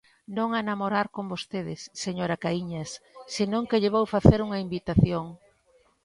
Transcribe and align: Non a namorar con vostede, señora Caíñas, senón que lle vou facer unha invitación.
Non 0.37 0.49
a 0.59 0.61
namorar 0.69 1.07
con 1.15 1.25
vostede, 1.33 1.73
señora 2.05 2.41
Caíñas, 2.43 2.89
senón 3.35 3.63
que 3.69 3.79
lle 3.81 3.93
vou 3.95 4.05
facer 4.15 4.39
unha 4.47 4.61
invitación. 4.65 5.25